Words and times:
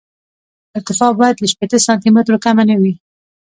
ارتفاع 0.77 1.11
باید 1.19 1.35
له 1.41 1.47
شپېته 1.53 1.77
سانتي 1.85 2.09
مترو 2.15 2.41
کمه 2.45 2.63
نه 2.69 2.75
وي 2.81 2.93